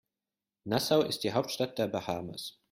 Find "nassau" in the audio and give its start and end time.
0.65-1.01